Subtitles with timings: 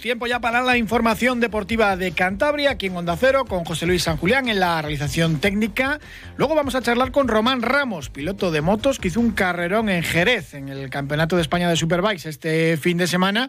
[0.00, 4.02] Tiempo ya para la información deportiva de Cantabria, aquí en Onda Cero, con José Luis
[4.02, 6.00] San Julián en la realización técnica.
[6.36, 10.02] Luego vamos a charlar con Román Ramos, piloto de motos, que hizo un carrerón en
[10.02, 13.48] Jerez, en el Campeonato de España de Superbikes este fin de semana,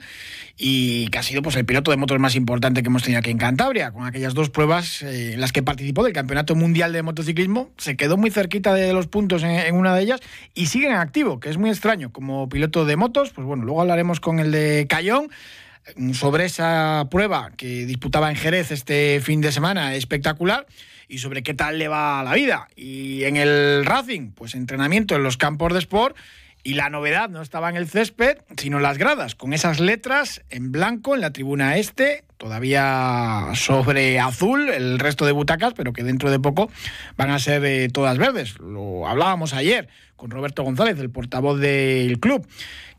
[0.57, 3.31] y que ha sido pues, el piloto de motos más importante que hemos tenido aquí
[3.31, 7.03] en Cantabria, con aquellas dos pruebas eh, en las que participó del Campeonato Mundial de
[7.03, 7.71] Motociclismo.
[7.77, 10.21] Se quedó muy cerquita de los puntos en, en una de ellas
[10.53, 13.31] y sigue en activo, que es muy extraño como piloto de motos.
[13.31, 15.29] Pues bueno, luego hablaremos con el de Cayón
[16.13, 20.65] sobre esa prueba que disputaba en Jerez este fin de semana espectacular
[21.07, 22.67] y sobre qué tal le va la vida.
[22.75, 26.17] Y en el Racing, pues entrenamiento en los campos de sport
[26.63, 30.41] y la novedad no estaba en el césped, sino en las gradas, con esas letras
[30.49, 36.03] en blanco en la tribuna este, todavía sobre azul el resto de butacas, pero que
[36.03, 36.69] dentro de poco
[37.17, 38.59] van a ser eh, todas verdes.
[38.59, 42.47] Lo hablábamos ayer con Roberto González, el portavoz del club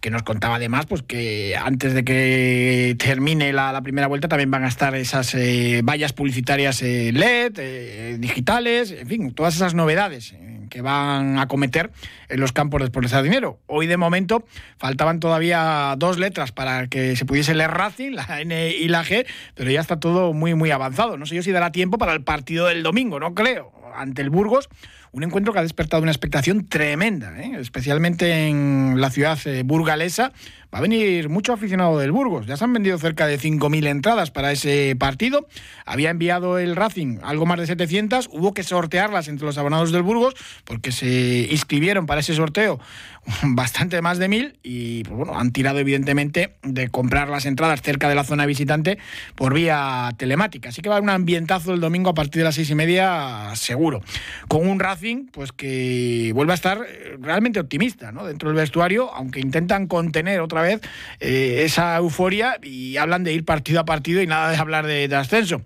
[0.00, 4.64] que nos contaba además pues que antes de que termine la, primera vuelta también van
[4.64, 10.34] a estar esas eh, vallas publicitarias eh, LED, eh, digitales, en fin, todas esas novedades
[10.68, 11.90] que van a cometer
[12.28, 13.58] en los campos de de dinero.
[13.66, 14.44] Hoy de momento
[14.78, 19.26] faltaban todavía dos letras para que se pudiese leer Racing, la N y la G,
[19.54, 21.16] pero ya está todo muy muy avanzado.
[21.16, 24.30] No sé yo si dará tiempo para el partido del domingo, no creo, ante el
[24.30, 24.68] Burgos
[25.16, 27.52] un encuentro que ha despertado una expectación tremenda, ¿eh?
[27.58, 30.32] especialmente en la ciudad eh, burgalesa.
[30.76, 32.44] Va a venir mucho aficionado del Burgos.
[32.44, 35.48] Ya se han vendido cerca de 5.000 entradas para ese partido.
[35.86, 38.28] Había enviado el Racing algo más de 700.
[38.30, 42.78] Hubo que sortearlas entre los abonados del Burgos porque se inscribieron para ese sorteo
[43.42, 48.10] bastante más de 1.000 y pues bueno, han tirado evidentemente de comprar las entradas cerca
[48.10, 48.98] de la zona visitante
[49.34, 50.68] por vía telemática.
[50.68, 52.74] Así que va a haber un ambientazo el domingo a partir de las seis y
[52.74, 54.02] media seguro.
[54.46, 58.26] Con un Racing pues que vuelve a estar eh, realmente optimista ¿no?
[58.26, 63.44] dentro del vestuario, aunque intentan contener otra vez eh, esa euforia y hablan de ir
[63.44, 65.62] partido a partido y nada de hablar de, ascenso.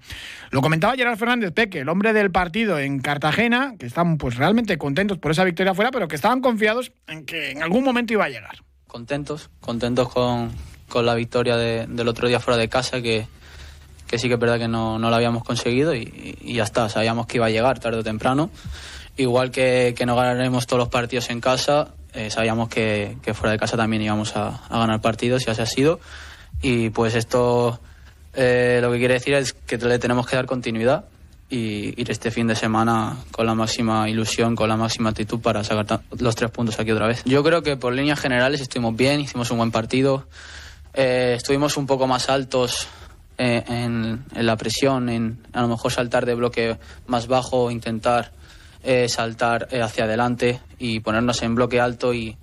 [0.51, 4.79] Lo comentaba Gerard Fernández Peque, el hombre del partido en Cartagena, que están pues realmente
[4.79, 8.25] contentos por esa victoria afuera, pero que estaban confiados en que en algún momento iba
[8.25, 8.63] a llegar.
[8.87, 10.53] Contentos, contentos con,
[11.05, 13.27] la victoria del otro día fuera de casa, que,
[14.09, 16.89] que sí que es verdad que no, no lo habíamos conseguido y, y, ya está,
[16.89, 18.51] sabíamos que iba a llegar tarde o temprano
[19.17, 23.59] igual que, que no ganaremos todos los partidos en casa, eh, sabíamos que, fuera de
[23.59, 26.01] casa también íbamos a, ganar partidos y así ha sido.
[26.63, 27.81] Y pues esto
[28.35, 31.05] eh, lo que quiere decir es que le tenemos que dar continuidad
[31.49, 35.65] y ir este fin de semana con la máxima ilusión, con la máxima actitud para
[35.65, 37.23] sacar los tres puntos aquí otra vez.
[37.25, 40.27] Yo creo que por líneas generales estuvimos bien, hicimos un buen partido,
[40.95, 42.87] eh, estuvimos un poco más altos
[43.37, 48.33] en, en, la presión, en a lo mejor saltar de bloque más bajo, intentar
[48.83, 52.39] eh, saltar eh, hacia adelante y ponernos en bloque alto y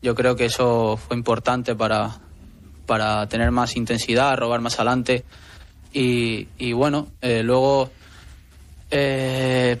[0.00, 2.20] yo creo que eso fue importante para,
[2.86, 5.24] para tener más intensidad, robar más adelante
[5.92, 7.90] y, y bueno, eh, luego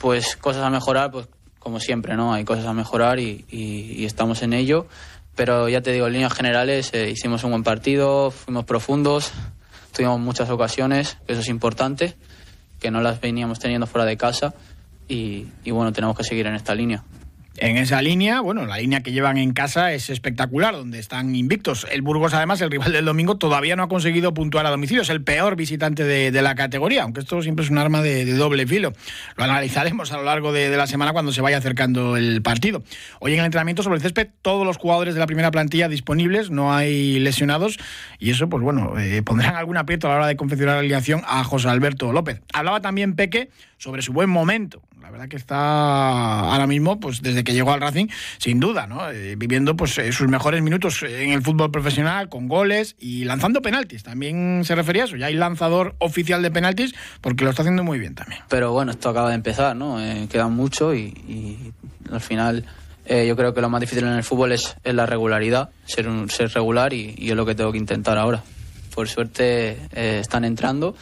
[0.00, 1.28] pues cosas a mejorar, pues
[1.60, 2.32] como siempre, ¿no?
[2.32, 4.86] Hay cosas a mejorar y, y, estamos en ello,
[5.36, 9.30] pero ya te digo, en líneas generales hicimos un buen partido, fuimos profundos,
[9.94, 12.16] tuvimos muchas ocasiones, eso es importante,
[12.80, 14.54] que no las veníamos teniendo fuera de casa
[15.12, 17.04] y, bueno, tenemos que seguir en esta línea.
[17.58, 21.86] En esa línea, bueno, la línea que llevan en casa es espectacular, donde están invictos.
[21.92, 25.02] El Burgos, además, el rival del domingo, todavía no ha conseguido puntuar a domicilio.
[25.02, 28.66] Es el peor visitante de, la categoría, aunque esto siempre es un arma de, doble
[28.66, 28.94] filo.
[29.36, 32.82] Lo analizaremos a lo largo de, la semana cuando se vaya acercando el partido.
[33.20, 36.50] Hoy en el entrenamiento sobre el césped, todos los jugadores de la primera plantilla disponibles,
[36.50, 37.78] no hay lesionados,
[38.18, 41.20] y eso, pues bueno, eh, pondrán algún aprieto a la hora de confeccionar la alineación
[41.26, 42.40] a José Alberto López.
[42.54, 47.42] Hablaba también Peque sobre su buen momento la verdad que está ahora mismo, pues desde
[47.42, 48.06] que llegó al Racing,
[48.38, 49.10] sin duda, ¿no?
[49.10, 53.62] Eh, viviendo pues eh, sus mejores minutos en el fútbol profesional, con goles y lanzando
[53.62, 54.04] penaltis.
[54.04, 57.82] También se refería a eso, ya hay lanzador oficial de penaltis, porque lo está haciendo
[57.82, 58.42] muy bien también.
[58.48, 60.00] Pero bueno, esto acaba de empezar, ¿no?
[60.00, 61.72] Eh, queda mucho y,
[62.10, 62.64] al final
[63.04, 66.50] yo creo que lo más difícil en el fútbol es, la regularidad, ser, un, ser
[66.50, 68.42] regular y, y, es lo que tengo que intentar ahora.
[68.94, 70.94] Por suerte están entrando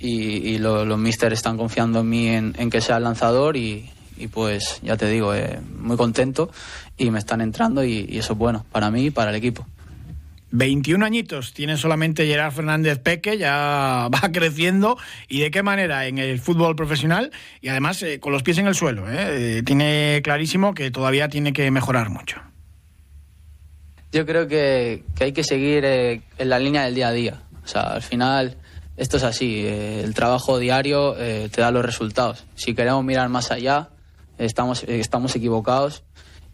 [0.00, 3.90] y, los míster están confiando en mí en, que sea el lanzador y,
[4.32, 6.50] pues ya te digo, eh, muy contento
[6.96, 9.66] y me están entrando y, eso es bueno para mí y para el equipo.
[10.50, 14.96] 21 añitos tiene solamente Gerard Fernández Peque, ya va creciendo.
[15.28, 16.06] ¿Y de qué manera?
[16.06, 19.04] En el fútbol profesional y además eh, con los pies en el suelo.
[19.08, 19.62] ¿eh?
[19.64, 22.40] tiene clarísimo que todavía tiene que mejorar mucho.
[24.12, 27.42] Yo creo que, que hay que seguir en la línea del día a día.
[27.64, 28.56] O sea, al final
[28.96, 32.44] esto es así, eh, el trabajo diario eh, te da los resultados.
[32.54, 33.88] Si queremos mirar más allá,
[34.38, 36.04] estamos, estamos equivocados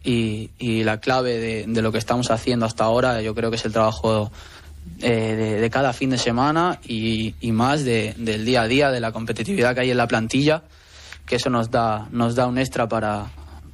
[0.03, 0.49] y,
[0.83, 4.31] la clave de, lo que estamos haciendo hasta ahora yo creo que es el trabajo
[4.97, 9.81] de, cada fin de semana y, más del día a día, de la competitividad que
[9.81, 10.63] hay en la plantilla,
[11.27, 13.27] que eso nos da, nos da un extra para,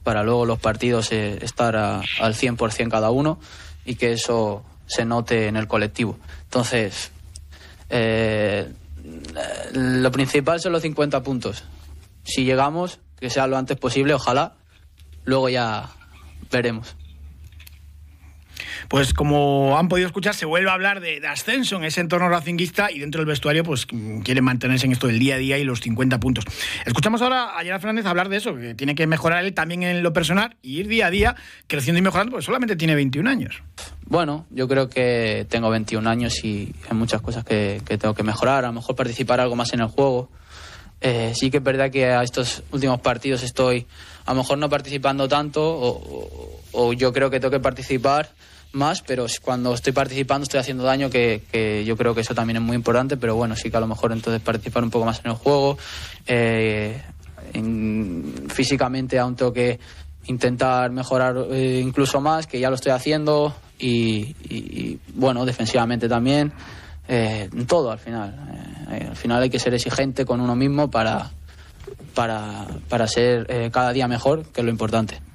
[0.03, 3.39] para luego los partidos estar al 100% cada uno
[3.85, 6.17] y que eso se note en el colectivo.
[6.43, 7.11] Entonces,
[7.89, 8.71] eh,
[9.73, 11.63] lo principal son los 50 puntos.
[12.23, 14.55] Si llegamos, que sea lo antes posible, ojalá.
[15.23, 15.89] Luego ya
[16.51, 16.95] veremos.
[18.87, 22.91] Pues como han podido escuchar, se vuelve a hablar de, ascenso en ese entorno racinguista
[22.91, 25.81] y dentro del vestuario pues quieren mantenerse en esto del día a día y los
[25.81, 26.45] 50 puntos.
[26.85, 30.03] Escuchamos ahora a Gerard Fernández hablar de eso, que tiene que mejorar él también en
[30.03, 31.35] lo personal y ir día a día
[31.67, 33.61] creciendo y mejorando, porque solamente tiene 21 años.
[34.05, 38.63] Bueno, yo creo que tengo 21 años y hay muchas cosas que, tengo que mejorar,
[38.63, 40.29] a lo mejor participar algo más en el juego.
[41.01, 43.85] Eh, sí que es verdad que a estos últimos partidos estoy
[44.25, 45.61] a lo mejor no participando tanto
[46.71, 48.31] o yo creo que tengo que participar
[48.71, 52.63] más, pero cuando estoy participando estoy haciendo daño, que, yo creo que eso también es
[52.63, 55.31] muy importante, pero bueno, sí que a lo mejor entonces participar un poco más en
[55.31, 55.77] el juego.
[56.25, 57.01] Eh,
[58.49, 59.79] físicamente aún tengo que
[60.25, 66.51] intentar mejorar eh, incluso más, que ya lo estoy haciendo, y, bueno, defensivamente también.
[67.09, 68.35] Eh, todo al final.
[68.89, 71.31] al final hay que ser exigente con uno mismo para,
[72.13, 75.26] para, para ser cada día mejor, que es lo importante.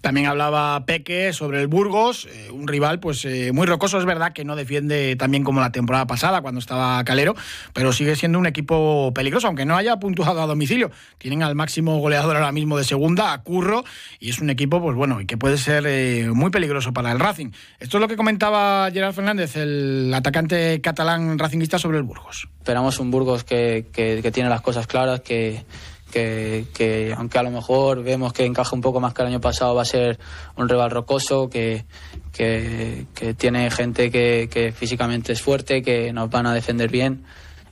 [0.00, 4.32] También hablaba Peque sobre el Burgos, eh, un rival pues eh, muy rocoso, es verdad
[4.32, 7.34] que no defiende también como la temporada pasada cuando estaba Calero,
[7.74, 10.90] pero sigue siendo un equipo peligroso, aunque no haya puntuado a domicilio.
[11.18, 13.84] Tienen al máximo goleador ahora mismo de segunda, a Curro,
[14.18, 17.50] y es un equipo pues bueno, que puede ser eh, muy peligroso para el Racing.
[17.78, 22.48] Esto es lo que comentaba Gerard Fernández, el atacante catalán racingista sobre el Burgos.
[22.58, 25.62] Esperamos un Burgos que, que tiene las cosas claras, que
[26.10, 29.74] que, aunque a lo mejor vemos que encaja un poco más que el año pasado,
[29.74, 30.18] va a ser
[30.56, 31.84] un rival rocoso, que,
[32.32, 37.24] que, tiene gente que, físicamente es fuerte, que nos van a defender bien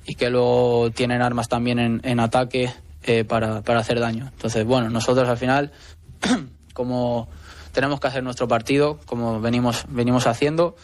[0.06, 2.73] y que luego tienen armas también en, en ataque
[3.05, 4.31] eh, para, para hacer daño.
[4.32, 5.73] Entonces, bueno, nosotros al final,
[6.73, 7.29] como
[7.73, 10.76] tenemos que hacer nuestro partido, como venimos, venimos haciendo,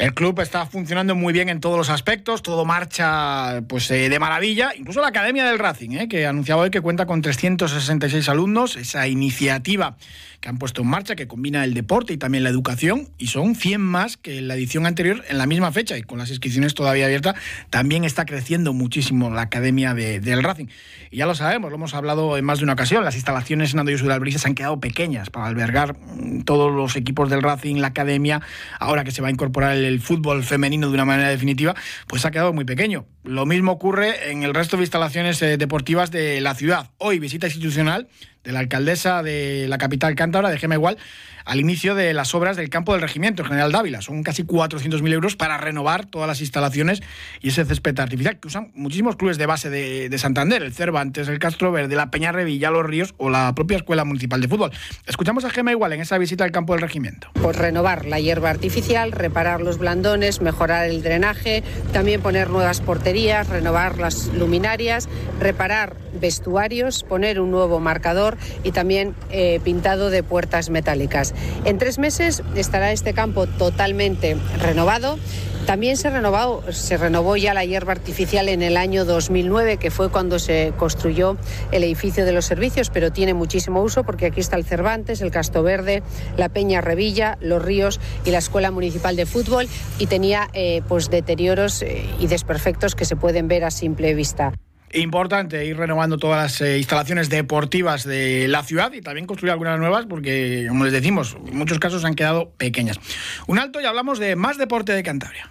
[0.00, 4.18] el club está funcionando muy bien en todos los aspectos, todo marcha pues eh, de
[4.18, 8.76] maravilla, incluso la Academia del Racing, eh, que anunciaba hoy que cuenta con 366 alumnos,
[8.76, 9.98] esa iniciativa
[10.40, 13.54] que han puesto en marcha, que combina el deporte y también la educación, y son
[13.54, 17.04] 100 más que la edición anterior en la misma fecha, y con las inscripciones todavía
[17.04, 17.34] abiertas,
[17.68, 20.68] también está creciendo muchísimo la Academia del Racing.
[21.10, 23.80] Y ya lo sabemos, lo hemos hablado en más de una ocasión, las instalaciones en
[23.80, 27.88] Andoyo Albrisa se han quedado pequeñas para albergar mm, todos los equipos del Racing, la
[27.88, 28.40] Academia,
[28.78, 31.74] ahora que se va a incorporar el fútbol femenino de una manera definitiva,
[32.06, 33.06] pues ha quedado muy pequeño.
[33.22, 36.90] Lo mismo ocurre en el resto de instalaciones eh, deportivas de la ciudad.
[36.96, 38.08] Hoy visita institucional
[38.44, 40.96] de la alcaldesa de la capital cántabra, de Gema Igual,
[41.44, 44.00] al inicio de las obras del campo del regimiento, General Dávila.
[44.02, 47.02] Son casi 400.000 euros para renovar todas las instalaciones
[47.40, 51.38] y ese césped artificial que usan muchísimos clubes de base de, Santander, el Cervantes, el
[51.38, 54.70] Castro Verde, la Peña Revilla, Los Ríos o la propia Escuela Municipal de Fútbol.
[55.06, 57.30] Escuchamos a Gema Igual en esa visita al campo del regimiento.
[57.34, 61.62] Pues renovar la hierba artificial, reparar los blandones, mejorar el drenaje,
[61.92, 65.08] también poner nuevas porterías, renovar las luminarias,
[65.38, 71.34] reparar vestuarios, poner un nuevo marcador y también eh, pintado de puertas metálicas.
[71.64, 75.18] En tres meses estará este campo totalmente renovado.
[75.66, 80.10] También se, renovado, se renovó ya la hierba artificial en el año 2009, que fue
[80.10, 81.36] cuando se construyó
[81.70, 85.30] el edificio de los servicios, pero tiene muchísimo uso porque aquí está el Cervantes, el
[85.30, 86.02] Casto Verde,
[86.36, 91.10] la Peña Revilla, los Ríos y la Escuela Municipal de Fútbol y tenía eh, pues
[91.10, 94.52] deterioros eh, y desperfectos que se pueden ver a simple vista.
[94.92, 99.78] Importante ir renovando todas las eh, instalaciones deportivas de la ciudad y también construir algunas
[99.78, 102.98] nuevas porque, como les decimos, en muchos casos han quedado pequeñas.
[103.46, 105.50] Un alto y hablamos de más deporte de Cantabria.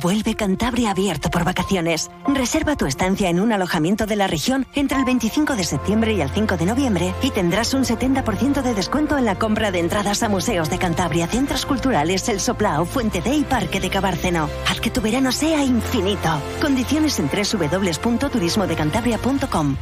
[0.00, 2.10] Vuelve Cantabria abierto por vacaciones.
[2.26, 6.20] Reserva tu estancia en un alojamiento de la región entre el 25 de septiembre y
[6.20, 10.22] el 5 de noviembre y tendrás un 70% de descuento en la compra de entradas
[10.22, 14.48] a museos de Cantabria, centros culturales, El Soplao, Fuente de y Parque de Cabárceno.
[14.68, 16.40] Haz que tu verano sea infinito.
[16.60, 19.76] Condiciones en www.turismodecantabria.com.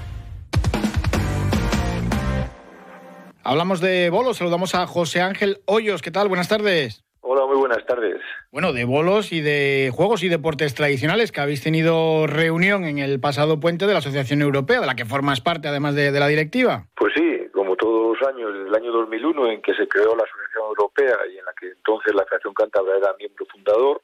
[3.45, 6.01] Hablamos de bolos, saludamos a José Ángel Hoyos.
[6.01, 6.29] ¿Qué tal?
[6.29, 7.03] Buenas tardes.
[7.25, 8.21] Hola, muy buenas tardes.
[8.51, 13.21] Bueno, de bolos y de juegos y deportes tradicionales, que habéis tenido reunión en el
[13.21, 16.89] pasado puente de la Asociación Europea, de la que formas parte además de, la directiva.
[16.97, 20.25] Pues sí, como todos los años, desde el año 2001 en que se creó la
[20.25, 24.03] Asociación Europea y en la que entonces la Federación Cántabra era miembro fundador,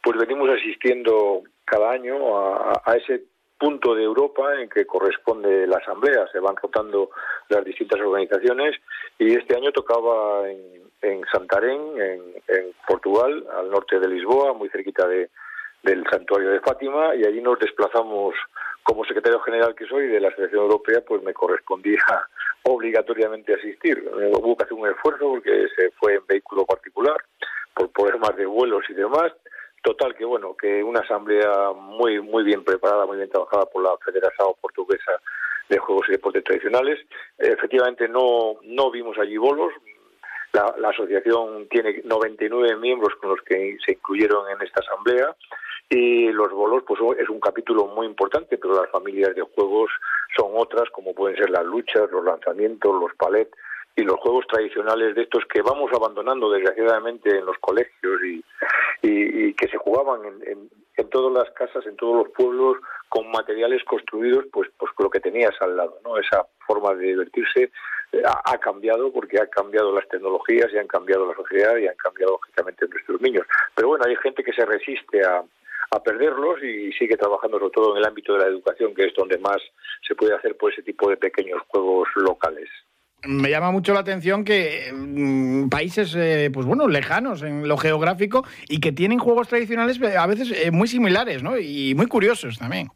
[0.00, 3.24] pues venimos asistiendo cada año a, a ese
[3.60, 6.26] punto de Europa en que corresponde la asamblea.
[6.32, 7.10] Se van rotando
[7.50, 8.74] las distintas organizaciones
[9.18, 14.70] y este año tocaba en, en Santarén, en, en, Portugal, al norte de Lisboa, muy
[14.70, 15.28] cerquita de,
[15.82, 18.34] del santuario de Fátima, y allí nos desplazamos
[18.82, 22.02] como secretario general que soy de la Asociación Europea, pues me correspondía
[22.64, 24.02] obligatoriamente asistir.
[24.32, 27.16] Hubo que hacer un esfuerzo porque se fue en vehículo particular
[27.74, 29.32] por problemas de vuelos y demás
[29.82, 33.96] Total, que bueno, que una asamblea muy muy bien preparada, muy bien trabajada por la
[34.04, 35.12] Federación Portuguesa
[35.68, 36.98] de Juegos y Deportes Tradicionales.
[37.38, 39.72] Efectivamente, no, no vimos allí bolos.
[40.52, 45.34] La, la asociación tiene 99 miembros con los que se incluyeron en esta asamblea
[45.88, 49.90] y los bolos pues es un capítulo muy importante, pero las familias de juegos
[50.36, 53.50] son otras, como pueden ser las luchas, los lanzamientos, los palets
[54.00, 58.42] y los juegos tradicionales de estos que vamos abandonando desgraciadamente en los colegios y,
[59.54, 62.78] que se jugaban en, en, todas las casas, en todos los pueblos,
[63.08, 66.16] con materiales construidos, pues, pues lo que tenías al lado, ¿no?
[66.16, 67.70] Esa forma de divertirse
[68.12, 71.96] eh, ha, cambiado porque ha cambiado las tecnologías y han cambiado la sociedad y han
[71.96, 73.46] cambiado lógicamente nuestros niños.
[73.74, 75.42] Pero bueno, hay gente que se resiste a,
[75.90, 79.14] a perderlos y sigue trabajando sobre todo en el ámbito de la educación, que es
[79.14, 79.60] donde más
[80.06, 82.68] se puede hacer por ese tipo de pequeños juegos locales
[83.26, 88.44] me llama mucho la atención que mm, países, eh, pues bueno, lejanos en lo geográfico
[88.68, 91.58] y que tienen juegos tradicionales eh, a veces eh, muy similares, ¿no?
[91.58, 92.88] Y muy curiosos también.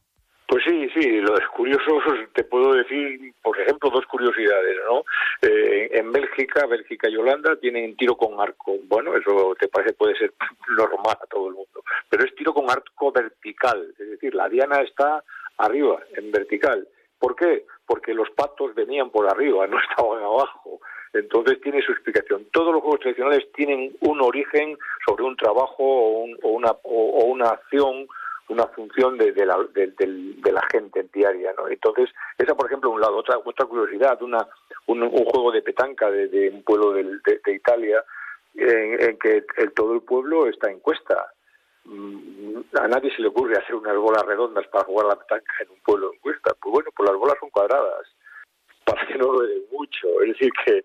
[0.46, 2.04] Pues sí, sí, los curiosos
[2.34, 5.02] te puedo decir, por ejemplo, dos curiosidades, ¿no?
[5.40, 8.76] Eh, en Bélgica, Bélgica y Holanda tienen tiro con arco.
[8.84, 10.34] Bueno, eso te parece puede ser
[10.68, 14.80] normal a todo el mundo, pero es tiro con arco vertical, es decir, la diana
[14.82, 15.24] está
[15.56, 16.86] arriba, en vertical.
[17.18, 17.64] ¿Por qué?
[17.86, 20.80] Porque los patos venían por arriba, no estaban abajo.
[21.12, 22.46] Entonces tiene su explicación.
[22.52, 24.76] Todos los juegos tradicionales tienen un origen
[25.06, 28.06] sobre un trabajo o, una, o, una acción
[28.46, 31.66] una función de, de, la, de, la, gente diaria, ¿no?
[31.66, 33.16] Entonces, esa, por ejemplo, un lado.
[33.16, 34.46] Otra, otra curiosidad, una,
[34.86, 38.04] un, un juego de petanca de, un pueblo de, Italia
[38.54, 41.32] en, en que el, todo el pueblo está en cuesta.
[41.84, 45.70] Mm, a nadie se le ocurre hacer unas bolas redondas para jugar la petanca en
[45.70, 46.54] un pueblo en cuesta.
[46.60, 48.06] Pues bueno, pues las bolas son cuadradas,
[48.84, 50.22] para que no rueden mucho.
[50.22, 50.84] Es decir, que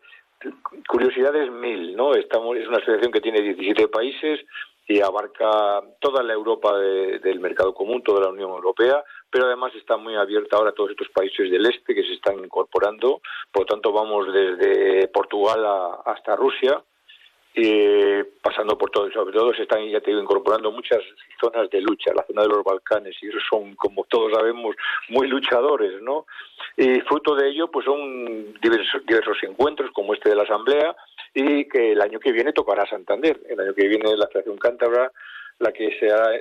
[0.87, 2.13] curiosidades mil, ¿no?
[2.13, 4.41] Estamos, es una asociación que tiene 17 países
[4.87, 9.97] y abarca toda la Europa del mercado común, toda la Unión Europea, pero además está
[9.97, 13.21] muy abierta ahora a todos estos países del este que se están incorporando.
[13.51, 15.63] Por lo tanto, vamos desde Portugal
[16.05, 16.83] hasta Rusia
[17.55, 20.99] eh, pasando por todo, sobre todo se están, ya te digo, incorporando muchas
[21.41, 24.75] zonas de lucha, la zona de los Balcanes, y son, como todos sabemos,
[25.09, 26.25] muy luchadores, ¿no?
[26.77, 30.95] Y fruto de ello, pues son diversos, diversos encuentros, como este de la Asamblea,
[31.33, 33.39] y que el año que viene tocará Santander.
[33.49, 35.11] El año que viene la Asociación Cántabra
[35.59, 35.89] la que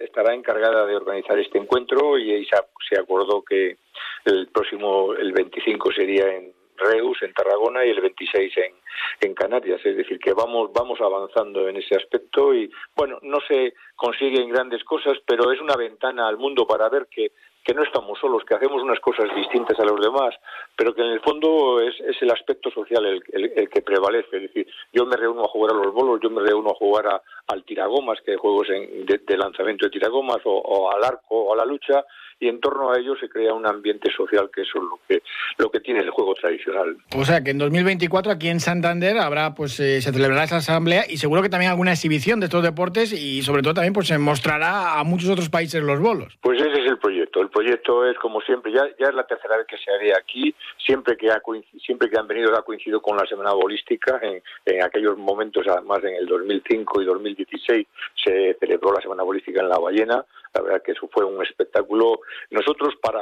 [0.05, 2.47] estará encargada de organizar este encuentro y ahí
[2.89, 3.79] se acordó que
[4.25, 8.75] el próximo, el 25 sería en Reus, en Tarragona y el 26 en,
[9.21, 9.81] en Canarias.
[9.85, 14.85] Es decir, que vamos, vamos avanzando en ese aspecto y, bueno, no se consiguen grandes
[14.85, 17.33] cosas, pero es una ventana al mundo para ver que
[17.69, 20.35] que no estamos solos, que hacemos unas cosas distintas a los demás,
[20.75, 24.37] pero que en el fondo es, es el aspecto social el, el, que prevalece.
[24.37, 27.07] Es decir, yo me reúno a jugar a los bolos, yo me reúno a jugar
[27.09, 31.37] a, al tiragomas, que hay juegos en, de, lanzamiento de tiragomas, o, o, al arco,
[31.37, 32.03] o a la lucha,
[32.41, 35.23] y en torno a ello se crea un ambiente social que eso es lo que,
[35.59, 36.97] lo que tiene el juego tradicional.
[37.17, 41.05] O sea, que en 2024 aquí en Santander habrá, pues eh, se celebrará esa asamblea
[41.09, 44.19] y seguro que también alguna exhibición de estos deportes y sobre todo también pues se
[44.19, 46.39] mostrará a muchos otros países los bolos.
[46.41, 47.41] Pues ese es el proyecto.
[47.41, 50.55] El proyecto es, como siempre, ya, ya es la tercera vez que se haría aquí,
[50.77, 51.41] siempre que, ha
[51.85, 56.03] siempre que han venido ha coincidido con la Semana Bolística, en, en, aquellos momentos, además
[56.05, 57.87] en el 2005 y 2016
[58.25, 60.25] se celebró la Semana Bolística en La Ballena,
[60.55, 62.21] la verdad que eso fue un espectáculo.
[62.51, 63.21] Nosotros para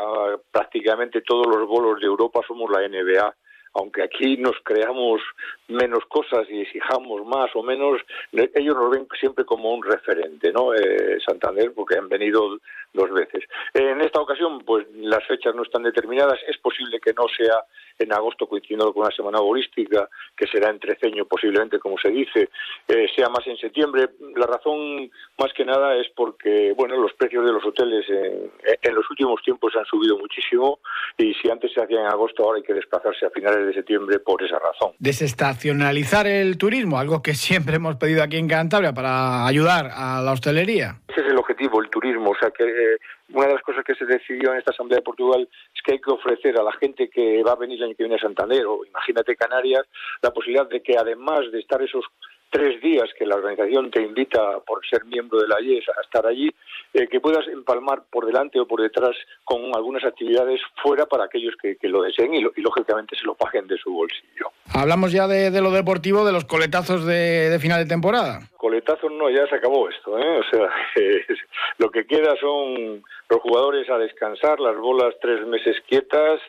[0.51, 3.35] prácticamente todos los bolos de Europa somos la NBA
[3.79, 5.21] aunque aquí nos creamos
[5.69, 8.01] menos cosas y exijamos más o menos,
[8.33, 10.73] ellos nos ven siempre como un referente, ¿no?
[10.75, 12.59] Eh, Santander, porque han venido
[12.95, 13.45] dos veces.
[13.75, 17.65] En esta ocasión, pues las fechas no están determinadas, es posible que no sea
[17.99, 22.51] en agosto coincidiendo con una semana bolística, que será entreceño posiblemente, como se dice,
[22.89, 24.11] eh, sea más en septiembre.
[24.37, 28.51] La razón, más que nada, es porque, bueno, los precios de los hoteles en,
[28.83, 30.81] en los últimos tiempos han subido muchísimo
[31.19, 34.19] y si antes se hacía en agosto, ahora hay que desplazarse a finales de septiembre
[34.19, 34.93] por esa razón.
[34.99, 40.33] Desestacionalizar el turismo, algo que siempre hemos pedido aquí en Cantabria para ayudar a la
[40.33, 41.01] hostelería.
[41.47, 42.31] Objetivo, el turismo.
[42.31, 42.99] O sea, que eh,
[43.33, 46.01] una de las cosas que se decidió en esta Asamblea de Portugal es que hay
[46.01, 48.67] que ofrecer a la gente que va a venir el año que viene a Santander,
[48.67, 49.87] o imagínate Canarias,
[50.23, 52.05] la posibilidad de que además de estar esos
[52.51, 56.27] tres días que la organización te invita por ser miembro de la IES a estar
[56.27, 56.51] allí,
[56.95, 61.55] eh, que puedas empalmar por delante o por detrás con algunas actividades fuera para aquellos
[61.61, 64.51] que, lo deseen y, lógicamente se lo paguen de su bolsillo.
[64.75, 68.41] Hablamos ya de, lo deportivo, de los coletazos de, final de temporada.
[68.57, 70.41] Coletazos no, ya se acabó esto, ¿eh?
[70.41, 70.69] o sea,
[71.79, 76.41] lo que queda son los jugadores a descansar, las bolas tres meses quietas,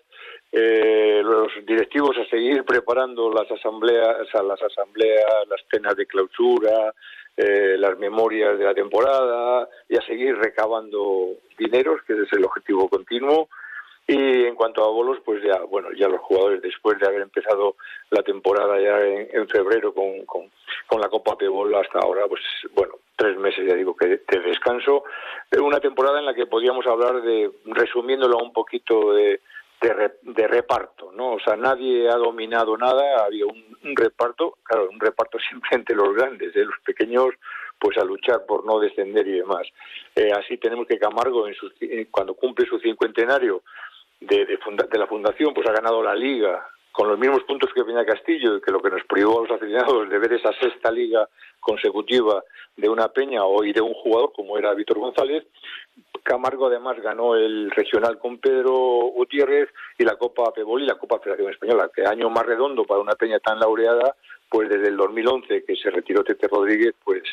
[0.59, 6.95] eh, los directivos a seguir preparando las asambleas, a las asambleas, las penas de clausura,
[7.35, 12.89] eh, las memorias de la temporada y a seguir recabando dineros, que es el objetivo
[12.89, 13.49] continuo.
[14.07, 17.75] Y en cuanto a bolos, pues ya, bueno, ya los jugadores después de haber empezado
[18.09, 22.41] la temporada ya en, febrero con, con, la Copa Pebol hasta ahora, pues
[22.73, 25.03] bueno, tres meses ya digo que de descanso.
[25.61, 29.41] Una temporada en la que podíamos hablar de, resumiéndolo un poquito de,
[29.81, 31.33] de, reparto, ¿no?
[31.33, 36.15] O sea, nadie ha dominado nada, había un, reparto, claro, un reparto siempre entre los
[36.15, 36.65] grandes, de ¿eh?
[36.65, 37.29] los pequeños,
[37.79, 39.67] pues a luchar por no descender y demás.
[40.15, 43.61] Eh, así tenemos que Camargo, en cuando cumple su cincuentenario
[44.19, 46.67] de, de, de la fundación, pues ha ganado la liga
[46.97, 50.09] con los mismos puntos que Peña Castillo, que lo que nos privó a los aficionados
[50.09, 52.43] de ver esa sexta liga consecutiva
[52.75, 55.45] de una Peña o y de un jugador como era Víctor González,
[56.23, 58.73] Camargo además ganó el regional con Pedro
[59.13, 62.99] Gutiérrez y la Copa Pebol y la Copa Federación Española, que año más redondo para
[62.99, 64.15] una Peña tan laureada,
[64.49, 67.23] pues desde el 2011 que se retiró Tete Rodríguez, pues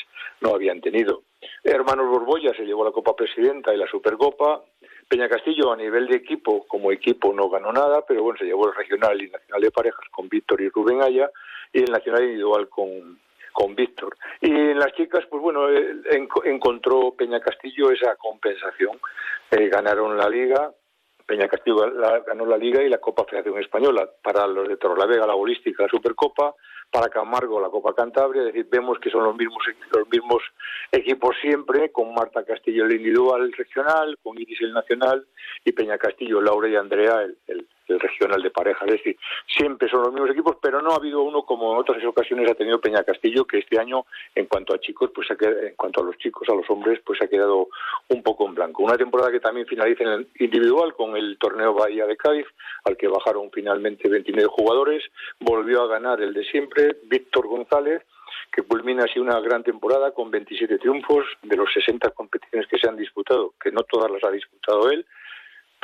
[0.40, 1.22] no habían tenido.
[1.62, 4.62] Hermanos Borbolla se llevó la Copa Presidenta y la Supercopa,
[5.08, 8.68] Peña Castillo a nivel de equipo, como equipo no ganó nada, pero bueno, se llevó
[8.68, 11.30] el regional y nacional de parejas con Víctor y Rubén Aya
[11.72, 13.18] y el nacional individual con,
[13.52, 14.16] con Víctor.
[14.40, 15.96] Y en las chicas, pues bueno, eh,
[16.44, 18.98] encontró Peña Castillo esa compensación.
[19.50, 20.72] Eh, ganaron la liga,
[21.26, 21.90] Peña Castillo
[22.26, 24.08] ganó la Liga y la Copa Federación Española.
[24.22, 26.54] Para los de Torrelavega, la bolística, la Supercopa.
[26.94, 28.42] Para Camargo, la Copa Cantabria.
[28.42, 30.44] Es decir, vemos que son los mismos, los mismos
[30.92, 35.26] equipos siempre, con Marta Castillo el individual regional, con Iris el nacional
[35.64, 38.84] y Peña Castillo, Laura y Andrea el, el regional de pareja.
[38.86, 42.04] Es decir, siempre son los mismos equipos, pero no ha habido uno como en otras
[42.04, 46.00] ocasiones ha tenido Peña Castillo, que este año, en cuanto a chicos, pues en cuanto
[46.00, 47.68] a los chicos, a los hombres, pues ha quedado
[48.08, 48.82] un poco en blanco.
[48.82, 52.46] Una temporada que también finaliza en el individual con el torneo Bahía de Cádiz,
[52.84, 55.02] al que bajaron finalmente 29 jugadores,
[55.40, 58.02] volvió a ganar el de siempre, Víctor González,
[58.52, 62.88] que culmina así una gran temporada con 27 triunfos de los 60 competiciones que se
[62.88, 65.04] han disputado, que no todas las ha disputado él,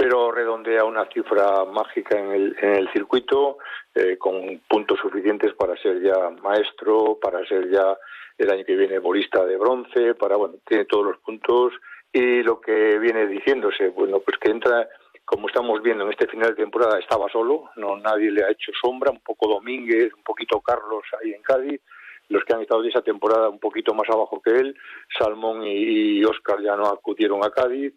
[0.00, 3.58] pero redondea una cifra mágica en el, en el circuito
[3.94, 7.98] eh, con puntos suficientes para ser ya maestro, para ser ya
[8.38, 11.74] el año que viene bolista de bronce, para bueno, tiene todos los puntos.
[12.10, 14.88] Y lo que viene diciéndose, bueno, pues que entra
[15.26, 18.72] como estamos viendo en este final de temporada estaba solo, no nadie le ha hecho
[18.80, 21.82] sombra, un poco Domínguez, un poquito Carlos ahí en Cádiz,
[22.30, 24.74] los que han estado de esa temporada un poquito más abajo que él,
[25.18, 27.92] Salmón y, Oscar ya no acudieron a Cádiz,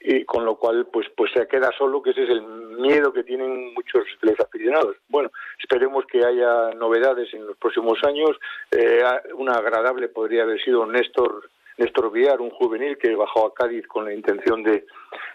[0.00, 3.24] y con lo cual pues pues se queda solo que ese es el miedo que
[3.24, 8.30] tienen muchos de los aficionados bueno esperemos que haya novedades en los próximos años.
[8.70, 9.02] Eh,
[9.34, 14.04] una agradable podría haber sido Néstor Néstor Villar, un juvenil que bajó a Cádiz con
[14.04, 14.84] la intención de,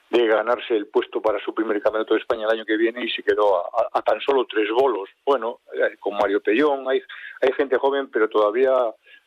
[0.10, 3.10] de ganarse el puesto para su primer campeonato de España el año que viene y
[3.10, 5.10] se quedó a, tan solo tres bolos.
[5.26, 6.86] Bueno, eh, con Mario Pellón.
[6.90, 7.02] Hay,
[7.42, 8.74] hay gente joven, pero todavía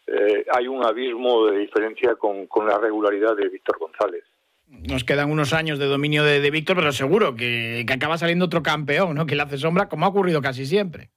[0.06, 4.24] eh, hay un abismo de diferencia con, con la regularidad de Víctor González
[4.68, 9.14] nos quedan unos años de dominio de, Víctor, pero seguro que, acaba saliendo otro campeón,
[9.14, 9.26] ¿no?
[9.26, 11.10] Que le hace sombra, como ha ocurrido casi siempre.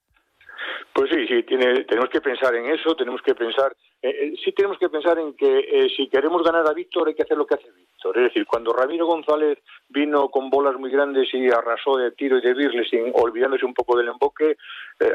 [0.94, 4.52] Pues sí, sí, tiene, tenemos que pensar en eso, tenemos que pensar, eh, eh, sí
[4.52, 7.46] tenemos que pensar en que eh, si queremos ganar a Víctor hay que hacer lo
[7.46, 8.18] que hace Víctor.
[8.18, 12.42] Es decir, cuando Ramiro González vino con bolas muy grandes y arrasó de tiro y
[12.42, 14.58] de birle, sin, olvidándose un poco del emboque,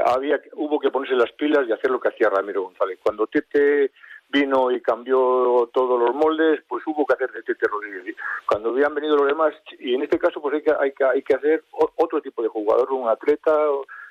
[0.07, 2.99] había, hubo que ponerse las pilas y hacer lo que hacía Ramiro González.
[3.03, 3.91] Cuando Tete
[4.35, 8.17] vino y cambió todos los moldes, pues hubo que hacer de Tete Rodríguez.
[8.49, 11.23] Cuando habían venido los demás, y en este caso pues hay que, hay que, hay
[11.23, 13.57] que hacer otro tipo de jugador, un atleta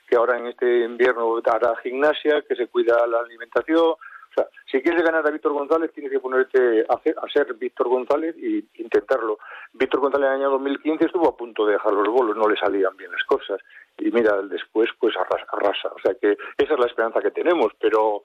[0.08, 3.96] que ahora en este invierno hará gimnasia, que se cuida la alimentación.
[3.96, 7.54] O sea, si quieres ganar a Víctor González, tienes que ponerte a, hacer, a ser
[7.54, 9.38] Víctor González y intentarlo.
[9.74, 12.58] Víctor González en el año 2015 estuvo a punto de dejar los bolos, no le
[12.58, 13.60] salían bien las cosas.
[14.00, 15.90] Y mira, después pues arrasa.
[15.90, 18.24] O sea que esa es la esperanza que tenemos, pero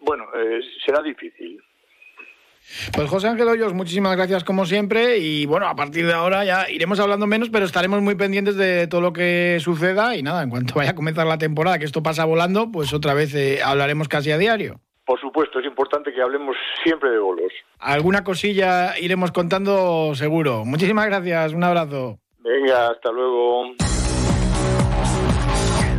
[0.00, 1.60] bueno, eh, será difícil.
[2.94, 6.68] Pues José Ángel Hoyos, muchísimas gracias como siempre y bueno, a partir de ahora ya
[6.68, 10.50] iremos hablando menos, pero estaremos muy pendientes de todo lo que suceda y nada, en
[10.50, 14.08] cuanto vaya a comenzar la temporada, que esto pasa volando, pues otra vez eh, hablaremos
[14.08, 14.80] casi a diario.
[15.04, 17.52] Por supuesto, es importante que hablemos siempre de bolos.
[17.78, 20.64] Alguna cosilla iremos contando seguro.
[20.64, 22.18] Muchísimas gracias, un abrazo.
[22.40, 23.76] Venga, hasta luego.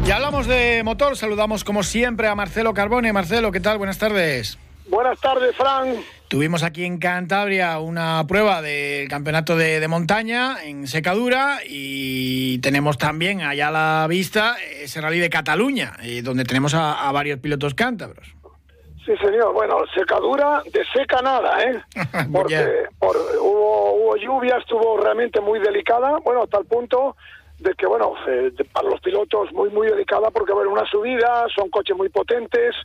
[0.08, 3.12] Y hablamos de motor, saludamos como siempre a Marcelo Carbone.
[3.12, 3.78] Marcelo, ¿qué tal?
[3.78, 4.58] Buenas tardes.
[4.88, 5.96] Buenas tardes, Fran.
[6.30, 13.41] Tuvimos aquí en Cantabria una prueba del campeonato de, montaña en secadura y tenemos también
[13.41, 18.34] allá a la vista ese rally de Cataluña, eh, donde tenemos a, varios pilotos cántabros.
[19.06, 19.52] Sí, señor.
[19.52, 21.82] Bueno, secadura de seca nada, ¿eh?
[22.32, 22.65] Porque
[23.02, 27.17] hubo, hubo lluvia, estuvo realmente muy delicada, bueno, hasta el punto
[27.60, 31.70] de que, bueno, eh, para los pilotos muy, muy delicada porque, bueno, una subida, son
[31.70, 32.76] coches muy potentes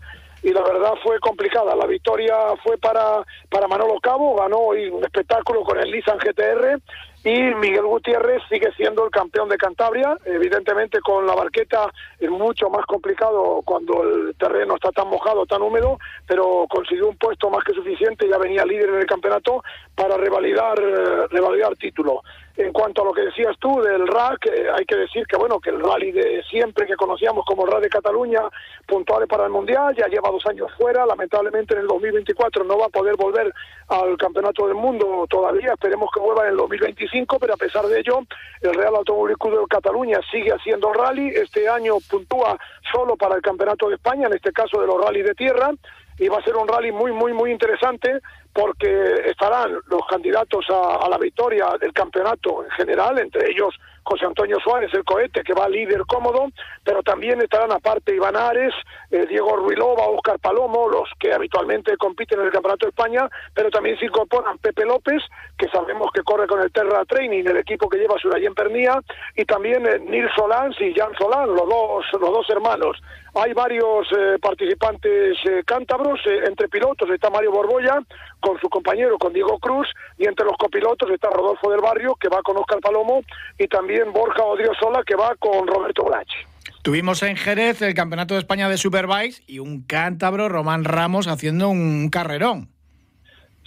[0.42, 1.76] y la verdad fue complicada.
[1.76, 6.80] La victoria fue para, para Manolo Cabo, ganó hoy un espectáculo con el Nissan GTR
[7.24, 12.68] y Miguel Gutiérrez sigue siendo el campeón de Cantabria, evidentemente con la barqueta es mucho
[12.68, 17.62] más complicado cuando el terreno está tan mojado, tan húmedo, pero consiguió un puesto más
[17.62, 19.62] que suficiente, ya venía líder en el campeonato
[19.94, 22.22] para revalidar, eh, revalidar título.
[22.56, 25.58] En cuanto a lo que decías tú del RAC, eh, hay que decir que bueno
[25.58, 28.42] que el rally de siempre que conocíamos como el de Cataluña,
[28.86, 32.86] puntuales para el Mundial, ya lleva dos años fuera, lamentablemente en el 2024 no va
[32.86, 33.54] a poder volver
[33.88, 38.00] al Campeonato del Mundo todavía, esperemos que vuelva en el 2025, pero a pesar de
[38.00, 38.20] ello,
[38.60, 42.58] el Real Automóvil de Cataluña sigue haciendo rally, este año puntúa
[42.92, 45.70] solo para el Campeonato de España, en este caso de los rallies de tierra,
[46.18, 48.20] y va a ser un rally muy, muy, muy interesante
[48.52, 54.58] porque estarán los candidatos a, la victoria del campeonato en general, entre ellos José Antonio
[54.60, 56.48] Suárez, el cohete, que va líder cómodo,
[56.82, 58.74] pero también estarán aparte Iván Ares,
[59.10, 63.70] eh, Diego Ruilova, Oscar Palomo, los que habitualmente compiten en el Campeonato de España, pero
[63.70, 65.22] también se incorporan Pepe López,
[65.56, 69.00] que sabemos que corre con el Terra Training, el equipo que lleva en Pernía,
[69.36, 73.00] y también eh, Nils Solans y Jan Solán, los dos, los dos hermanos.
[73.34, 78.00] Hay varios eh, participantes cántabros, entre pilotos está Mario Borbolla,
[78.42, 82.28] con su compañero, con Diego Cruz, y entre los copilotos está Rodolfo del Barrio, que
[82.28, 83.22] va con Oscar Palomo,
[83.58, 86.36] y también Borja Odriozola, que va con Roberto Brache.
[86.82, 91.68] Tuvimos en Jerez el Campeonato de España de Superbikes y un cántabro, Román Ramos, haciendo
[91.68, 92.68] un carrerón.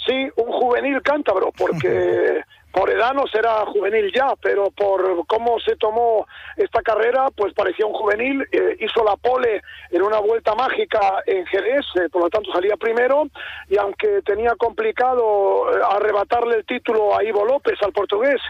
[0.06, 2.42] Sí, un juvenil cántabro, porque
[2.76, 7.86] por edad no será juvenil ya, pero por cómo se tomó esta carrera, pues parecía
[7.86, 9.62] un juvenil, eh, hizo la pole
[9.92, 13.30] en una vuelta mágica en Jerez, eh, por lo tanto salía primero,
[13.70, 18.42] y aunque tenía complicado eh, arrebatarle el título a Ivo López, al portugués,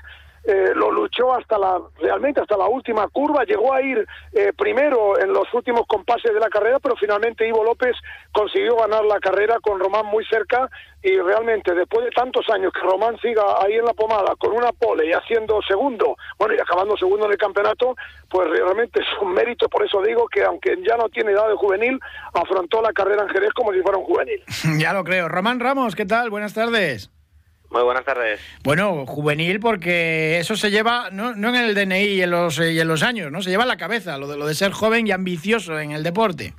[0.47, 5.19] eh, lo luchó hasta la realmente hasta la última curva, llegó a ir eh, primero
[5.19, 7.95] en los últimos compases de la carrera, pero finalmente Ivo López
[8.31, 10.69] consiguió ganar la carrera con Román muy cerca
[11.01, 14.71] y realmente después de tantos años que Román siga ahí en la pomada con una
[14.71, 17.95] pole y haciendo segundo, bueno y acabando segundo en el campeonato,
[18.29, 21.55] pues realmente es un mérito, por eso digo que aunque ya no tiene edad de
[21.55, 21.99] juvenil,
[22.33, 24.43] afrontó la carrera en Jerez como si fuera un juvenil.
[24.79, 25.27] ya lo creo.
[25.27, 26.29] Román Ramos, ¿qué tal?
[26.29, 27.09] Buenas tardes.
[27.69, 28.39] Muy buenas tardes.
[28.63, 32.79] Bueno, juvenil porque eso se lleva, no, no en el DNI y en, los, y
[32.79, 33.41] en los años, ¿no?
[33.41, 36.03] Se lleva en la cabeza, lo de, lo de ser joven y ambicioso en el
[36.03, 36.53] deporte.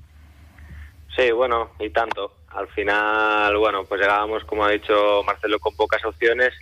[1.17, 2.33] Sí, bueno, y tanto.
[2.49, 6.53] Al final, bueno, pues llegábamos, como ha dicho Marcelo, con pocas opciones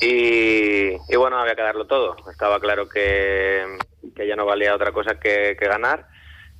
[0.00, 2.16] y, y bueno, había que darlo todo.
[2.30, 3.62] Estaba claro que,
[4.14, 6.06] que ya no valía otra cosa que, que ganar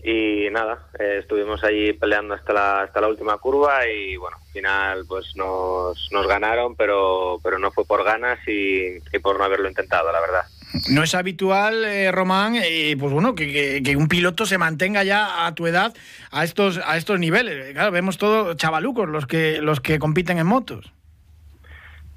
[0.06, 4.52] y nada, eh, estuvimos ahí peleando hasta la, hasta la última curva y bueno, al
[4.52, 9.66] final pues nos, nos ganaron, pero, pero no fue por ganas y, por no haberlo
[9.66, 10.42] intentado, la verdad.
[10.90, 15.46] No es habitual, eh, Román, eh, pues bueno, que, que, un piloto se mantenga ya
[15.46, 15.94] a tu edad
[16.30, 17.72] a estos, a estos niveles.
[17.72, 20.92] Claro, vemos todos chavalucos los que, los que compiten en motos.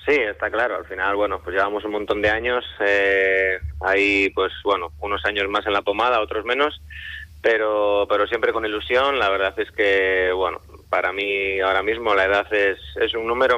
[0.06, 0.78] Sí, está claro.
[0.78, 2.65] Al final, bueno, pues llevamos un montón de años.
[2.80, 6.82] Eh, hay, pues bueno, unos años más en la pomada, otros menos
[7.41, 9.19] pero, pero siempre con ilusión.
[9.19, 13.58] La verdad es que, bueno, para mí ahora mismo la edad es, es un número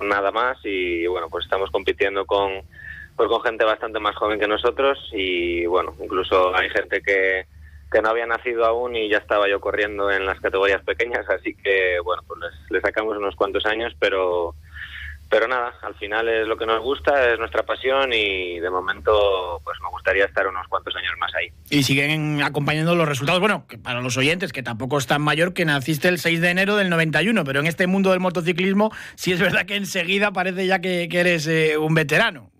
[0.00, 2.62] nada más y, bueno, pues estamos compitiendo con,
[3.16, 7.46] pues con gente bastante más joven que nosotros y, bueno, incluso hay gente que,
[7.90, 11.54] que no había nacido aún y ya estaba yo corriendo en las categorías pequeñas, así
[11.54, 14.54] que, bueno, pues les, les sacamos unos cuantos años, pero
[15.30, 19.60] pero nada, al final es lo que nos gusta, es nuestra pasión y de momento
[19.64, 21.52] pues me gustaría estar unos cuantos años más ahí.
[21.70, 25.54] Y siguen acompañando los resultados, bueno, que para los oyentes, que tampoco es tan mayor
[25.54, 29.30] que naciste el 6 de enero del 91, pero en este mundo del motociclismo sí
[29.30, 32.50] es verdad que enseguida parece ya que, eres eh, un veterano,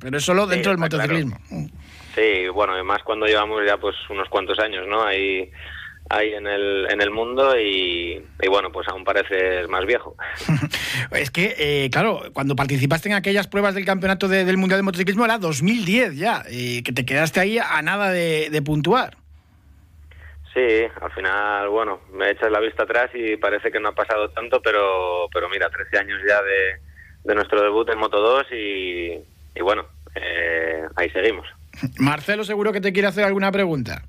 [0.00, 1.36] pero es solo dentro del motociclismo.
[2.14, 5.02] Sí, bueno, además cuando llevamos ya pues unos cuantos años, ¿no?
[5.02, 5.50] Ahí
[6.16, 10.16] ahí en el, en el mundo y, bueno, pues aún pareces más viejo.
[11.12, 15.24] es que, eh, claro, cuando participaste en aquellas pruebas del campeonato del Mundial de Motociclismo
[15.24, 19.16] era 2010 ya, y que te quedaste ahí a nada de, puntuar.
[20.54, 24.30] Sí, al final, bueno, me echas la vista atrás y parece que no ha pasado
[24.30, 26.80] tanto, pero, pero mira, 13 años ya de,
[27.24, 29.18] de nuestro debut en Moto 2 y,
[29.56, 31.46] y bueno, eh, ahí seguimos.
[31.98, 34.02] Marcelo seguro que te quiere hacer alguna pregunta.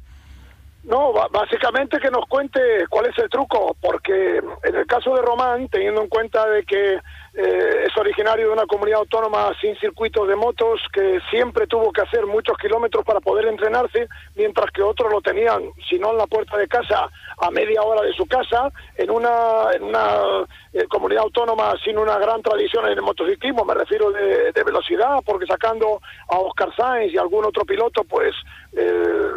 [0.85, 5.67] No, básicamente que nos cuente cuál es el truco, porque en el caso de Román,
[5.69, 6.99] teniendo en cuenta de que
[7.37, 12.01] eh, es originario de una comunidad autónoma sin circuitos de motos, que siempre tuvo que
[12.01, 16.27] hacer muchos kilómetros para poder entrenarse, mientras que otros lo tenían, si no en la
[16.27, 21.23] puerta de casa, a media hora de su casa, en una, en una eh, comunidad
[21.23, 26.37] autónoma sin una gran tradición en el motociclismo, me refiero de, velocidad, porque sacando a
[26.37, 28.35] Oscar Sainz y algún otro piloto, pues...
[28.77, 29.31] Eh,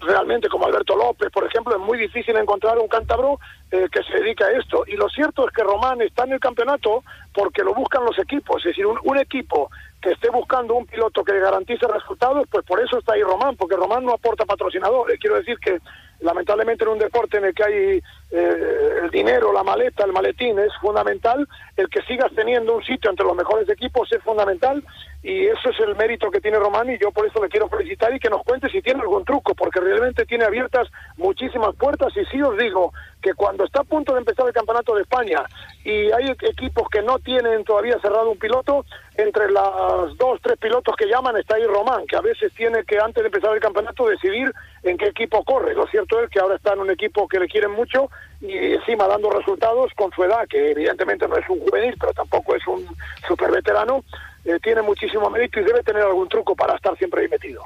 [0.00, 3.40] realmente como Alberto López, por ejemplo, es muy difícil encontrar un cántabro
[3.70, 4.84] eh, que se dedique a esto.
[4.86, 7.02] Y lo cierto es que Román está en el campeonato
[7.34, 8.58] porque lo buscan los equipos.
[8.58, 12.98] Es decir, un, equipo que esté buscando un piloto que garantice resultados, pues por eso
[12.98, 15.18] está ahí Román, porque Román no aporta patrocinadores.
[15.18, 15.80] Quiero decir que
[16.20, 20.58] lamentablemente en un deporte en el que hay eh, el dinero, la maleta, el maletín
[20.58, 24.82] es fundamental, el que sigas teniendo un sitio entre los mejores equipos es fundamental
[25.28, 28.14] y eso es el mérito que tiene Román y yo por eso le quiero felicitar
[28.14, 30.88] y que nos cuente si tiene algún truco, porque realmente tiene abiertas
[31.18, 34.94] muchísimas puertas y sí os digo que cuando está a punto de empezar el Campeonato
[34.94, 35.44] de España
[35.84, 38.86] y hay equipos que no tienen todavía cerrado un piloto,
[39.18, 42.98] entre los dos, tres pilotos que llaman está ahí Román, que a veces tiene que
[42.98, 44.50] antes de empezar el campeonato decidir
[44.82, 45.74] en qué equipo corre.
[45.74, 48.08] Lo cierto es que ahora está en un equipo que le quieren mucho
[48.40, 52.54] y encima dando resultados con su edad, que evidentemente no es un juvenil, pero tampoco
[52.54, 52.86] es un
[53.26, 54.04] super veterano,
[54.48, 57.62] eh, tiene muchísimo mérito y debe tener algún truco para estar siempre ahí metido.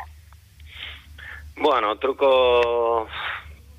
[1.57, 3.07] Bueno, truco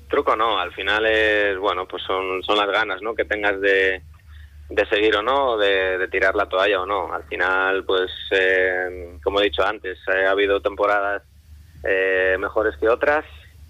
[0.08, 3.14] truco no, al final es, bueno, pues son, son las ganas, ¿no?
[3.14, 4.00] Que tengas de,
[4.68, 7.12] de seguir o no, de, tirar la toalla o no.
[7.12, 11.22] Al final, pues, eh, como he dicho antes, ha habido temporadas
[11.82, 13.24] eh, mejores que otras,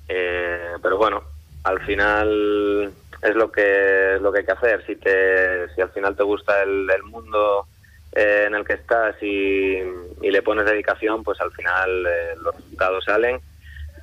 [0.08, 1.22] eh, pero bueno,
[1.64, 2.92] al final
[3.22, 4.84] es lo que lo que hay que hacer.
[4.86, 7.66] Si te, si al final te gusta el, mundo
[8.14, 9.80] en el que estás y,
[10.22, 12.02] le pones dedicación, pues al final
[12.42, 13.40] los resultados salen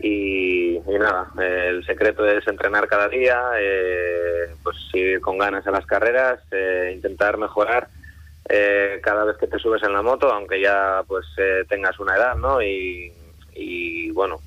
[0.03, 5.85] y, nada, el secreto es entrenar cada día, eh, pues ir con ganas a las
[5.85, 7.87] carreras, eh, intentar mejorar
[8.49, 11.25] eh, cada vez que te subes en la moto, aunque ya pues
[11.69, 12.61] tengas una edad, ¿no?
[12.61, 13.13] Y,
[14.13, 14.39] bueno,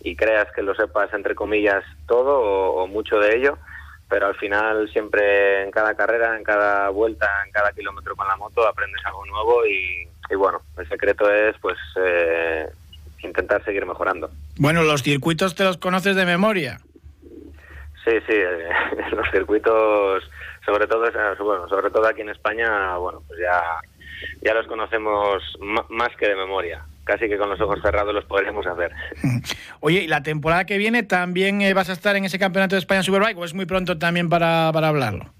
[0.00, 3.58] y creas que lo sepas entre comillas todo o, mucho de ello,
[4.12, 8.36] pero al final siempre en cada carrera, en cada vuelta, en cada kilómetro con la
[8.36, 11.78] moto aprendes algo nuevo y, y bueno, el secreto es pues
[13.22, 14.28] intentar seguir mejorando.
[14.58, 16.78] Bueno, los circuitos te los conoces de memoria.
[18.04, 18.68] Sí, sí, eh,
[19.16, 20.22] los circuitos,
[20.66, 21.10] sobre todo,
[21.42, 23.62] bueno, sobre todo aquí en España, bueno, pues ya,
[24.42, 25.42] ya los conocemos
[25.88, 26.84] más que de memoria.
[27.04, 28.92] Casi que con los ojos cerrados los podríamos hacer.
[29.80, 32.80] Oye, ¿y la temporada que viene también eh, vas a estar en ese campeonato de
[32.80, 35.32] España Superbike o es muy pronto también para, para hablarlo?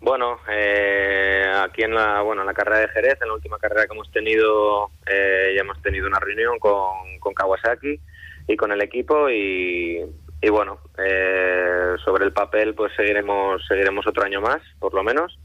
[0.00, 3.86] Bueno, eh, aquí en la, bueno, en la carrera de Jerez, en la última carrera
[3.86, 8.00] que hemos tenido, eh, ya hemos tenido una reunión con, con Kawasaki
[8.46, 10.04] y con el equipo y,
[10.40, 15.36] y bueno, eh, sobre el papel pues seguiremos, seguiremos otro año más, por lo menos.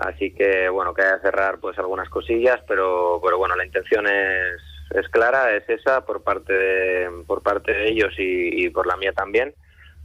[0.00, 4.62] Así que bueno, queda cerrar pues algunas cosillas, pero, pero bueno, la intención es,
[4.94, 8.96] es clara, es esa por parte de, por parte de ellos y, y por la
[8.96, 9.54] mía también.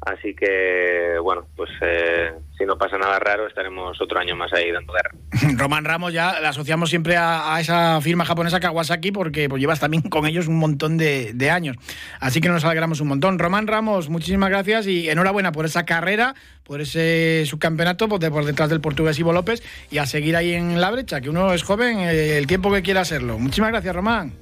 [0.01, 4.71] Así que, bueno, pues eh, si no pasa nada raro, estaremos otro año más ahí
[4.71, 5.11] dando guerra.
[5.57, 10.03] Román Ramos ya la asociamos siempre a, esa firma japonesa Kawasaki porque pues, llevas también
[10.03, 11.77] con ellos un montón de, años.
[12.19, 13.39] Así que nos alegramos un montón.
[13.39, 18.69] Román Ramos, muchísimas gracias y enhorabuena por esa carrera, por ese subcampeonato por, por detrás
[18.69, 21.99] del portugués Ivo López y a seguir ahí en la brecha, que uno es joven
[21.99, 23.39] eh, el tiempo que quiera serlo.
[23.39, 24.33] Muchísimas gracias, Román.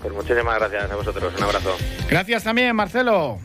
[0.00, 1.34] Pues muchísimas gracias a vosotros.
[1.36, 1.76] Un abrazo.
[2.08, 3.38] Gracias también, Marcelo.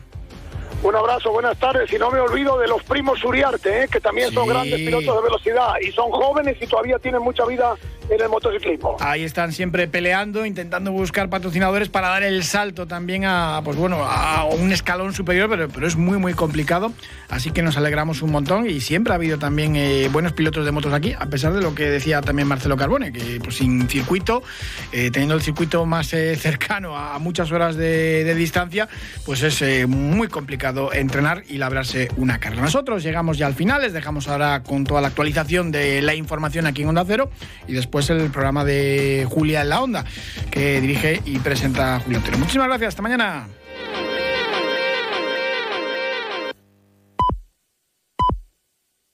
[0.86, 1.92] Un abrazo, buenas tardes.
[1.92, 3.88] Y no me olvido de los primos Uriarte, ¿eh?
[3.90, 7.74] que también son grandes pilotos de velocidad y son jóvenes y todavía tienen mucha vida
[8.08, 8.96] en el motociclismo.
[9.00, 14.04] Ahí están siempre peleando, intentando buscar patrocinadores para dar el salto también a, pues bueno,
[14.04, 16.92] a un escalón superior, pero, pero es muy, muy complicado.
[17.28, 20.70] Así que nos alegramos un montón y siempre ha habido también eh, buenos pilotos de
[20.70, 24.44] motos aquí, a pesar de lo que decía también Marcelo Carbone, que pues, sin circuito,
[24.92, 28.88] eh, teniendo el circuito más cercano a muchas horas de, de distancia,
[29.24, 32.62] pues es muy complicado entrenar y labrarse una carrera.
[32.62, 36.66] Nosotros llegamos ya al final, les dejamos ahora con toda la actualización de la información
[36.66, 37.30] aquí en Onda Cero
[37.66, 40.04] y después el programa de Julia en la Onda,
[40.50, 42.38] que dirige y presenta Julio Otero.
[42.38, 43.48] Muchísimas gracias, hasta mañana.